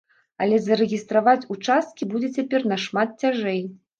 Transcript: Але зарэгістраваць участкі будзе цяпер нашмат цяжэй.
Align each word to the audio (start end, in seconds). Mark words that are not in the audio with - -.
Але 0.45 0.55
зарэгістраваць 0.67 1.49
участкі 1.57 2.09
будзе 2.13 2.31
цяпер 2.39 2.65
нашмат 2.75 3.15
цяжэй. 3.25 3.63